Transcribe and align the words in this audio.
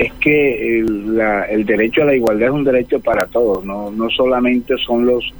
es 0.00 0.12
que 0.14 0.78
el, 0.78 1.16
la, 1.16 1.44
el 1.44 1.66
derecho 1.66 2.02
a 2.02 2.06
la 2.06 2.14
igualdad 2.14 2.48
es 2.48 2.54
un 2.54 2.64
derecho 2.64 3.00
para 3.00 3.26
todos, 3.26 3.64
no, 3.64 3.90
no 3.90 4.08
solamente 4.10 4.74
son 4.78 5.06
los 5.06 5.32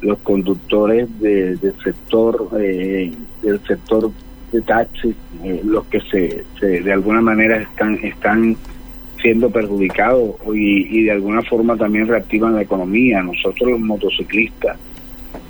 los 0.00 0.18
conductores 0.18 1.08
del 1.18 1.58
sector 1.82 2.50
eh, 2.60 3.10
del 3.42 3.60
sector 3.66 4.10
de 4.52 4.60
taxis 4.60 5.16
eh, 5.42 5.62
los 5.64 5.86
que 5.86 6.00
se, 6.02 6.44
se, 6.60 6.82
de 6.82 6.92
alguna 6.92 7.22
manera 7.22 7.62
están 7.62 7.94
están 8.02 8.54
siendo 9.22 9.48
perjudicados 9.48 10.36
y, 10.54 10.98
y 10.98 11.04
de 11.04 11.12
alguna 11.12 11.40
forma 11.40 11.78
también 11.78 12.06
reactivan 12.06 12.56
la 12.56 12.60
economía. 12.60 13.22
Nosotros 13.22 13.70
los 13.70 13.80
motociclistas 13.80 14.76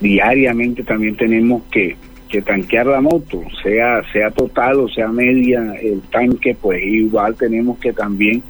diariamente 0.01 0.85
también 0.85 1.17
tenemos 1.17 1.65
que 1.73 1.97
que 2.35 2.43
tanquear 2.43 2.87
la 2.87 3.01
moto, 3.01 3.43
sea 3.63 4.03
sea 4.13 4.29
total 4.33 4.81
o 4.81 4.89
sea 4.89 5.07
media 5.07 5.73
el 5.81 6.01
tanque, 6.11 6.57
pues 6.61 6.83
igual 6.83 7.37
tenemos 7.37 7.79
que 7.79 7.93
también 7.93 8.43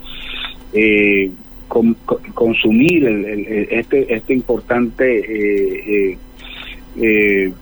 eh, 0.73 1.31
con, 1.69 1.95
consumir 2.33 3.05
el, 3.05 3.47
este 3.71 4.15
este 4.15 4.33
importante 4.33 5.05
eh, 5.19 6.17
eh, 6.97 7.53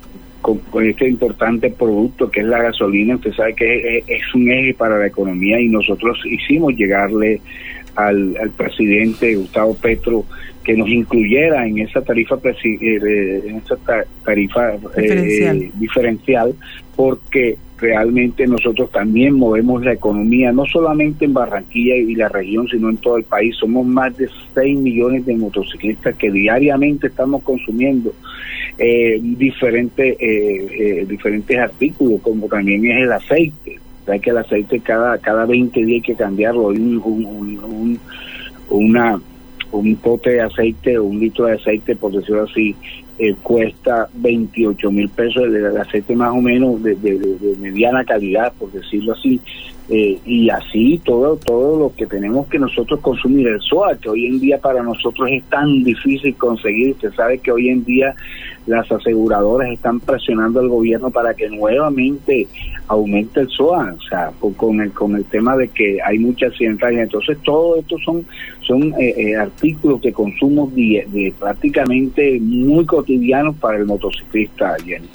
con, 0.41 0.61
este 0.87 1.09
importante 1.09 1.71
producto 1.71 2.31
que 2.31 2.39
es 2.39 2.47
la 2.47 2.63
gasolina. 2.63 3.17
Usted 3.17 3.33
sabe 3.33 3.55
que 3.55 4.05
es 4.07 4.35
un 4.37 4.49
eje 4.49 4.75
para 4.75 4.99
la 4.99 5.09
economía 5.09 5.61
y 5.61 5.67
nosotros 5.67 6.21
hicimos 6.25 6.77
llegarle 6.77 7.41
al, 7.95 8.37
al 8.37 8.51
presidente 8.51 9.35
Gustavo 9.35 9.75
Petro 9.75 10.25
que 10.65 10.77
nos 10.77 10.89
incluyera 10.89 11.67
en 11.67 11.79
esa 11.79 12.03
tarifa 12.03 12.39
en 12.45 13.57
esa 13.57 13.77
tarifa 14.25 14.73
diferencial. 14.97 15.57
Eh, 15.57 15.71
diferencial 15.75 16.55
porque 16.95 17.57
realmente 17.83 18.47
nosotros 18.47 18.91
también 18.93 19.35
movemos 19.35 19.85
la 19.85 19.93
economía 19.93 20.53
no 20.53 20.65
solamente 20.67 21.25
en 21.25 21.35
Barranquilla 21.35 21.97
y 21.97 22.15
la 22.15 22.29
región 22.29 22.69
sino 22.69 22.89
en 22.89 22.97
todo 22.99 23.17
el 23.17 23.25
país 23.25 23.57
somos 23.57 23.85
más 23.85 24.17
de 24.17 24.29
6 24.55 24.79
millones 24.79 25.27
de 25.27 25.37
motociclistas 25.37 26.15
que 26.15 26.31
diariamente 26.31 27.09
estamos 27.09 27.43
consumiendo 27.43 28.15
eh, 28.79 29.19
diferentes 29.21 30.17
eh, 30.21 30.67
eh, 31.01 31.07
diferentes 31.09 31.59
artículos 31.59 32.21
como 32.23 32.47
también 32.47 32.87
es 32.87 33.03
el 33.03 33.13
aceite 33.13 33.72
sea 34.05 34.19
que 34.19 34.31
el 34.31 34.39
aceite 34.39 34.81
cada 34.81 35.19
cada 35.19 35.47
20 35.47 35.85
días 35.85 35.97
hay 35.97 36.03
que 36.03 36.15
cambiarlo. 36.15 36.69
Un, 36.69 37.01
un, 37.05 37.59
un, 37.65 38.01
una 38.71 39.21
un 39.73 39.97
pote 39.97 40.31
de 40.31 40.43
aceite 40.43 40.99
o 40.99 41.05
un 41.05 41.19
litro 41.19 41.47
de 41.47 41.55
aceite, 41.55 41.97
por 41.97 42.13
decirlo 42.13 42.45
así, 42.45 42.77
eh, 43.19 43.35
cuesta 43.43 44.09
28 44.15 44.91
mil 44.91 45.09
pesos 45.09 45.45
el, 45.45 45.57
el, 45.57 45.77
aceite 45.77 46.15
más 46.15 46.33
o 46.33 46.41
menos 46.41 46.83
de, 46.83 46.95
de, 46.97 47.19
de, 47.19 47.57
mediana 47.59 48.05
calidad, 48.05 48.53
por 48.59 48.71
decirlo 48.73 49.15
así, 49.15 49.41
eh, 49.89 50.19
y 50.25 50.49
así 50.51 51.01
todo 51.05 51.37
todo 51.37 51.79
lo 51.79 51.95
que 51.95 52.07
tenemos 52.07 52.47
que 52.49 52.59
nosotros 52.59 53.01
consumir, 53.01 53.49
el 53.49 53.61
SOA, 53.61 53.97
que 53.97 54.11
hoy 54.11 54.27
en 54.27 54.41
día 54.41 54.59
para 54.59 54.83
nosotros 54.83 55.29
es 55.31 55.43
tan 55.45 55.83
difícil 55.83 56.35
conseguir, 56.37 56.93
usted 56.93 57.13
sabe 57.15 57.39
que 57.39 57.51
hoy 57.51 57.69
en 57.69 57.85
día 57.85 58.15
las 58.67 58.91
aseguradoras 58.93 59.71
están 59.71 60.01
presionando 60.01 60.61
al 60.61 60.69
gobierno 60.69 61.11
para 61.11 61.35
que 61.35 61.49
nuevamente 61.49 62.47
aumente 62.89 63.41
el 63.41 63.49
SOA, 63.49 63.95
o 63.97 64.01
sea, 64.03 64.33
con 64.57 64.81
el 64.81 64.93
con 64.93 65.17
el 65.17 65.25
tema 65.25 65.57
de 65.57 65.69
que 65.69 65.99
hay 66.05 66.19
mucha 66.19 66.47
accidentales, 66.47 67.01
entonces 67.01 67.39
todo 67.43 67.77
esto 67.77 67.97
son 68.05 68.25
son 68.61 68.95
eh, 69.01 69.15
eh, 69.17 69.37
artículos 69.37 70.01
de 70.03 70.13
consumo 70.13 70.71
de 70.75 71.33
prácticamente 71.39 72.39
muy 72.41 72.85
cotidianos 72.87 73.57
para 73.57 73.79
el 73.79 73.87
motociclista, 73.87 74.77
Jenny. 74.85 75.09